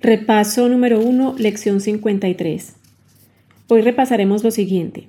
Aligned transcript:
Repaso 0.00 0.68
número 0.68 1.00
1, 1.00 1.34
lección 1.38 1.80
53. 1.80 2.76
Hoy 3.66 3.82
repasaremos 3.82 4.44
lo 4.44 4.52
siguiente. 4.52 5.08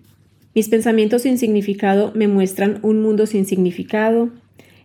Mis 0.55 0.67
pensamientos 0.67 1.21
sin 1.21 1.37
significado 1.37 2.11
me 2.15 2.27
muestran 2.27 2.79
un 2.81 2.99
mundo 2.99 3.27
sin 3.27 3.45
significado. 3.45 4.31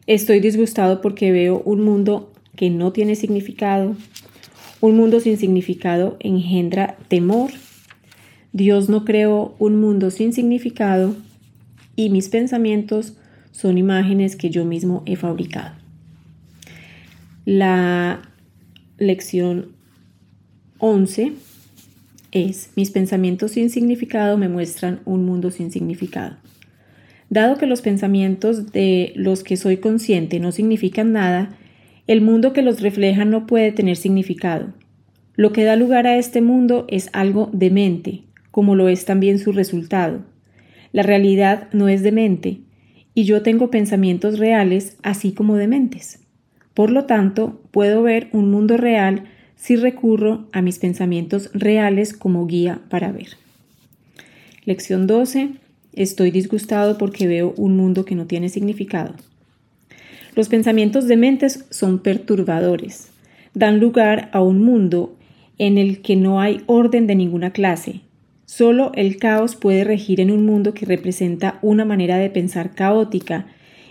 Estoy 0.06 0.40
disgustado 0.40 1.00
porque 1.00 1.32
veo 1.32 1.62
un 1.64 1.80
mundo 1.80 2.30
que 2.54 2.68
no 2.68 2.92
tiene 2.92 3.16
significado. 3.16 3.96
Un 4.82 4.94
mundo 4.94 5.20
sin 5.20 5.38
significado 5.38 6.18
engendra 6.20 6.98
temor. 7.08 7.52
Dios 8.52 8.90
no 8.90 9.06
creó 9.06 9.54
un 9.58 9.80
mundo 9.80 10.10
sin 10.10 10.34
significado 10.34 11.16
y 11.96 12.10
mis 12.10 12.28
pensamientos 12.28 13.16
son 13.52 13.78
imágenes 13.78 14.36
que 14.36 14.50
yo 14.50 14.66
mismo 14.66 15.02
he 15.06 15.16
fabricado. 15.16 15.74
La 17.46 18.20
lección 18.98 19.72
11 20.78 21.32
es, 22.32 22.70
mis 22.74 22.90
pensamientos 22.90 23.52
sin 23.52 23.70
significado 23.70 24.36
me 24.36 24.48
muestran 24.48 25.00
un 25.04 25.24
mundo 25.24 25.50
sin 25.50 25.70
significado. 25.70 26.36
Dado 27.30 27.56
que 27.56 27.66
los 27.66 27.80
pensamientos 27.80 28.72
de 28.72 29.12
los 29.14 29.44
que 29.44 29.56
soy 29.56 29.76
consciente 29.76 30.40
no 30.40 30.52
significan 30.52 31.12
nada, 31.12 31.56
el 32.06 32.20
mundo 32.20 32.52
que 32.52 32.62
los 32.62 32.80
refleja 32.80 33.24
no 33.24 33.46
puede 33.46 33.72
tener 33.72 33.96
significado. 33.96 34.74
Lo 35.36 35.52
que 35.52 35.64
da 35.64 35.76
lugar 35.76 36.06
a 36.06 36.16
este 36.16 36.42
mundo 36.42 36.86
es 36.88 37.08
algo 37.12 37.50
demente, 37.52 38.22
como 38.50 38.74
lo 38.74 38.88
es 38.88 39.04
también 39.04 39.38
su 39.38 39.52
resultado. 39.52 40.22
La 40.92 41.02
realidad 41.02 41.68
no 41.72 41.88
es 41.88 42.02
demente, 42.02 42.60
y 43.14 43.24
yo 43.24 43.42
tengo 43.42 43.70
pensamientos 43.70 44.38
reales 44.38 44.96
así 45.02 45.32
como 45.32 45.56
dementes. 45.56 46.20
Por 46.74 46.90
lo 46.90 47.04
tanto, 47.04 47.62
puedo 47.70 48.02
ver 48.02 48.28
un 48.32 48.50
mundo 48.50 48.76
real 48.76 49.24
si 49.56 49.76
recurro 49.76 50.46
a 50.52 50.62
mis 50.62 50.78
pensamientos 50.78 51.50
reales 51.54 52.12
como 52.12 52.46
guía 52.46 52.80
para 52.88 53.12
ver. 53.12 53.28
Lección 54.64 55.06
12. 55.06 55.50
Estoy 55.92 56.30
disgustado 56.30 56.98
porque 56.98 57.26
veo 57.26 57.54
un 57.56 57.76
mundo 57.76 58.04
que 58.04 58.14
no 58.14 58.26
tiene 58.26 58.48
significado. 58.48 59.14
Los 60.34 60.48
pensamientos 60.48 61.06
dementes 61.06 61.64
son 61.70 62.00
perturbadores. 62.00 63.10
Dan 63.54 63.78
lugar 63.78 64.30
a 64.32 64.42
un 64.42 64.62
mundo 64.62 65.14
en 65.58 65.78
el 65.78 66.02
que 66.02 66.16
no 66.16 66.40
hay 66.40 66.62
orden 66.66 67.06
de 67.06 67.14
ninguna 67.14 67.52
clase. 67.52 68.00
Solo 68.44 68.92
el 68.94 69.16
caos 69.16 69.56
puede 69.56 69.84
regir 69.84 70.20
en 70.20 70.30
un 70.30 70.44
mundo 70.44 70.74
que 70.74 70.86
representa 70.86 71.58
una 71.62 71.84
manera 71.84 72.18
de 72.18 72.30
pensar 72.30 72.74
caótica, 72.74 73.46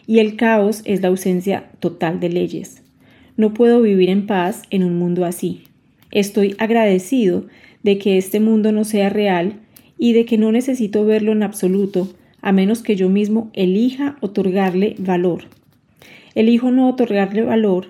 y 0.06 0.20
el 0.20 0.36
caos 0.36 0.82
es 0.86 1.02
la 1.02 1.08
ausencia 1.08 1.72
total 1.80 2.20
de 2.20 2.30
leyes. 2.30 2.83
No 3.36 3.54
puedo 3.54 3.82
vivir 3.82 4.10
en 4.10 4.28
paz 4.28 4.64
en 4.70 4.84
un 4.84 4.98
mundo 4.98 5.26
así. 5.26 5.64
Estoy 6.12 6.56
agradecido 6.60 7.46
de 7.82 7.98
que 7.98 8.18
este 8.18 8.40
mundo 8.40 8.72
no 8.72 8.84
sea 8.84 9.10
real 9.10 9.60
y 9.98 10.14
de 10.14 10.26
que 10.26 10.38
no 10.38 10.52
necesito 10.52 11.06
verlo 11.06 11.32
en 11.32 11.44
absoluto, 11.44 12.14
a 12.42 12.52
menos 12.52 12.84
que 12.84 12.96
yo 12.96 13.10
mismo 13.10 13.50
elija 13.54 14.18
otorgarle 14.22 14.96
valor. 15.00 15.46
Elijo 16.36 16.72
no 16.72 16.90
otorgarle 16.90 17.44
valor 17.44 17.88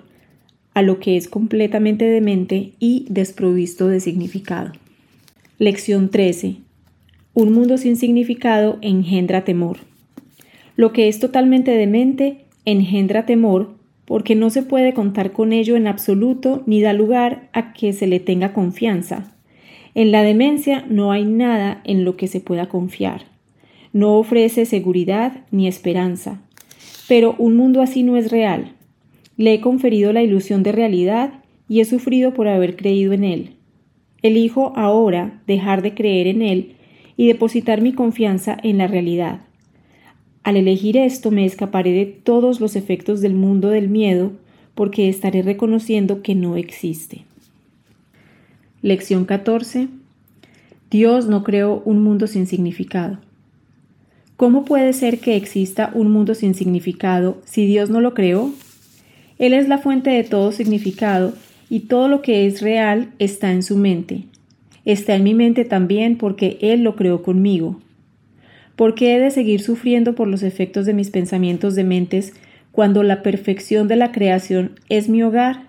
a 0.74 0.82
lo 0.82 0.98
que 0.98 1.16
es 1.16 1.28
completamente 1.28 2.04
demente 2.04 2.72
y 2.78 3.06
desprovisto 3.08 3.88
de 3.88 4.00
significado. 4.00 4.72
Lección 5.58 6.08
13. 6.08 6.56
Un 7.34 7.52
mundo 7.52 7.78
sin 7.78 7.96
significado 7.96 8.78
engendra 8.80 9.44
temor. 9.44 9.78
Lo 10.76 10.92
que 10.92 11.08
es 11.08 11.20
totalmente 11.20 11.70
demente 11.72 12.44
engendra 12.64 13.26
temor 13.26 13.74
porque 14.04 14.34
no 14.34 14.50
se 14.50 14.62
puede 14.62 14.92
contar 14.92 15.32
con 15.32 15.52
ello 15.52 15.76
en 15.76 15.86
absoluto 15.86 16.62
ni 16.66 16.80
da 16.80 16.92
lugar 16.92 17.48
a 17.52 17.72
que 17.72 17.92
se 17.92 18.06
le 18.06 18.20
tenga 18.20 18.52
confianza. 18.52 19.34
En 19.94 20.10
la 20.10 20.22
demencia 20.22 20.84
no 20.88 21.12
hay 21.12 21.24
nada 21.24 21.80
en 21.84 22.04
lo 22.04 22.16
que 22.16 22.26
se 22.26 22.40
pueda 22.40 22.68
confiar. 22.68 23.22
No 23.92 24.16
ofrece 24.18 24.66
seguridad 24.66 25.44
ni 25.50 25.68
esperanza. 25.68 26.40
Pero 27.06 27.34
un 27.38 27.56
mundo 27.56 27.80
así 27.80 28.02
no 28.02 28.16
es 28.16 28.30
real. 28.30 28.72
Le 29.36 29.54
he 29.54 29.60
conferido 29.60 30.12
la 30.12 30.22
ilusión 30.22 30.62
de 30.62 30.72
realidad 30.72 31.34
y 31.68 31.80
he 31.80 31.84
sufrido 31.84 32.34
por 32.34 32.48
haber 32.48 32.76
creído 32.76 33.12
en 33.12 33.24
él. 33.24 33.50
Elijo 34.22 34.72
ahora 34.76 35.42
dejar 35.46 35.82
de 35.82 35.94
creer 35.94 36.26
en 36.26 36.42
él 36.42 36.76
y 37.16 37.26
depositar 37.28 37.80
mi 37.80 37.92
confianza 37.92 38.56
en 38.62 38.78
la 38.78 38.86
realidad. 38.86 39.40
Al 40.44 40.56
elegir 40.56 40.98
esto 40.98 41.30
me 41.30 41.46
escaparé 41.46 41.92
de 41.92 42.04
todos 42.04 42.60
los 42.60 42.76
efectos 42.76 43.22
del 43.22 43.34
mundo 43.34 43.70
del 43.70 43.88
miedo 43.88 44.32
porque 44.74 45.08
estaré 45.08 45.42
reconociendo 45.42 46.20
que 46.20 46.34
no 46.34 46.56
existe. 46.56 47.24
Lección 48.82 49.24
14. 49.24 49.88
Dios 50.90 51.26
no 51.26 51.42
creó 51.42 51.82
un 51.86 52.02
mundo 52.02 52.26
sin 52.26 52.46
significado. 52.46 53.18
¿Cómo 54.36 54.66
puede 54.66 54.92
ser 54.92 55.18
que 55.18 55.36
exista 55.36 55.90
un 55.94 56.10
mundo 56.10 56.34
sin 56.34 56.54
significado 56.54 57.40
si 57.46 57.64
Dios 57.64 57.88
no 57.88 58.02
lo 58.02 58.12
creó? 58.12 58.52
Él 59.38 59.54
es 59.54 59.66
la 59.66 59.78
fuente 59.78 60.10
de 60.10 60.24
todo 60.24 60.52
significado 60.52 61.32
y 61.70 61.80
todo 61.80 62.08
lo 62.08 62.20
que 62.20 62.46
es 62.46 62.60
real 62.60 63.12
está 63.18 63.50
en 63.52 63.62
su 63.62 63.78
mente. 63.78 64.24
Está 64.84 65.14
en 65.14 65.24
mi 65.24 65.32
mente 65.32 65.64
también 65.64 66.18
porque 66.18 66.58
Él 66.60 66.82
lo 66.82 66.96
creó 66.96 67.22
conmigo. 67.22 67.80
¿Por 68.76 68.94
qué 68.94 69.14
he 69.14 69.20
de 69.20 69.30
seguir 69.30 69.60
sufriendo 69.60 70.14
por 70.14 70.26
los 70.26 70.42
efectos 70.42 70.84
de 70.84 70.94
mis 70.94 71.10
pensamientos 71.10 71.76
dementes 71.76 72.32
cuando 72.72 73.02
la 73.04 73.22
perfección 73.22 73.86
de 73.86 73.96
la 73.96 74.10
creación 74.10 74.72
es 74.88 75.08
mi 75.08 75.22
hogar? 75.22 75.62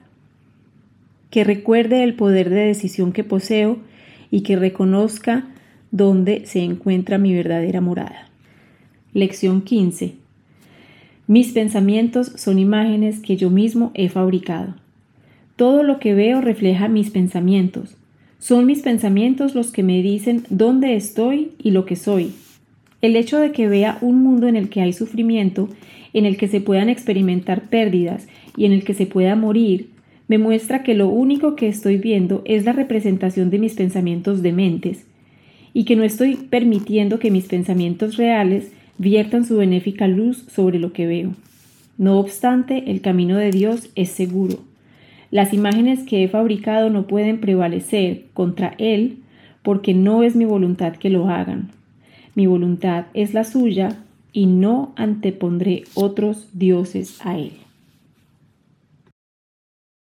Que 1.29 1.43
recuerde 1.43 2.03
el 2.03 2.15
poder 2.15 2.49
de 2.49 2.65
decisión 2.65 3.11
que 3.11 3.23
poseo 3.23 3.77
y 4.31 4.41
que 4.41 4.55
reconozca 4.55 5.45
dónde 5.91 6.45
se 6.45 6.63
encuentra 6.63 7.19
mi 7.19 7.33
verdadera 7.33 7.79
morada. 7.79 8.27
Lección 9.13 9.61
15. 9.61 10.15
Mis 11.27 11.53
pensamientos 11.53 12.31
son 12.35 12.57
imágenes 12.57 13.19
que 13.19 13.37
yo 13.37 13.51
mismo 13.51 13.91
he 13.93 14.09
fabricado. 14.09 14.75
Todo 15.55 15.83
lo 15.83 15.99
que 15.99 16.13
veo 16.15 16.41
refleja 16.41 16.87
mis 16.87 17.11
pensamientos. 17.11 17.97
Son 18.39 18.65
mis 18.65 18.81
pensamientos 18.81 19.55
los 19.55 19.71
que 19.71 19.83
me 19.83 20.01
dicen 20.01 20.43
dónde 20.49 20.95
estoy 20.95 21.51
y 21.59 21.71
lo 21.71 21.85
que 21.85 21.95
soy. 21.95 22.33
El 23.01 23.15
hecho 23.15 23.39
de 23.39 23.51
que 23.51 23.67
vea 23.67 23.97
un 24.01 24.21
mundo 24.21 24.47
en 24.47 24.55
el 24.55 24.69
que 24.69 24.81
hay 24.81 24.93
sufrimiento, 24.93 25.69
en 26.13 26.25
el 26.25 26.37
que 26.37 26.47
se 26.47 26.61
puedan 26.61 26.89
experimentar 26.89 27.69
pérdidas 27.69 28.27
y 28.57 28.65
en 28.65 28.71
el 28.71 28.83
que 28.83 28.93
se 28.93 29.05
pueda 29.05 29.35
morir, 29.35 29.89
me 30.27 30.37
muestra 30.37 30.81
que 30.81 30.95
lo 30.95 31.09
único 31.09 31.55
que 31.55 31.67
estoy 31.67 31.97
viendo 31.97 32.41
es 32.45 32.65
la 32.65 32.73
representación 32.73 33.49
de 33.49 33.59
mis 33.59 33.73
pensamientos 33.73 34.41
dementes, 34.41 35.05
y 35.73 35.83
que 35.83 35.95
no 35.95 36.03
estoy 36.03 36.35
permitiendo 36.35 37.19
que 37.19 37.31
mis 37.31 37.45
pensamientos 37.45 38.17
reales 38.17 38.71
viertan 38.97 39.45
su 39.45 39.57
benéfica 39.57 40.07
luz 40.07 40.45
sobre 40.49 40.79
lo 40.79 40.93
que 40.93 41.05
veo. 41.05 41.33
No 41.97 42.17
obstante, 42.17 42.91
el 42.91 43.01
camino 43.01 43.37
de 43.37 43.51
Dios 43.51 43.89
es 43.95 44.09
seguro. 44.09 44.59
Las 45.31 45.53
imágenes 45.53 46.03
que 46.03 46.23
he 46.23 46.27
fabricado 46.27 46.89
no 46.89 47.07
pueden 47.07 47.39
prevalecer 47.39 48.25
contra 48.33 48.73
Él 48.77 49.17
porque 49.63 49.93
no 49.93 50.23
es 50.23 50.35
mi 50.35 50.45
voluntad 50.45 50.93
que 50.95 51.09
lo 51.09 51.29
hagan. 51.29 51.71
Mi 52.35 52.47
voluntad 52.47 53.05
es 53.13 53.33
la 53.33 53.43
suya 53.43 53.97
y 54.33 54.45
no 54.45 54.93
antepondré 54.97 55.85
otros 55.93 56.49
dioses 56.53 57.25
a 57.25 57.37
él. 57.37 57.64